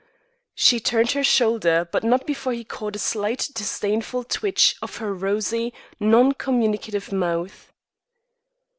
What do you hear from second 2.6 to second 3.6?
caught a slight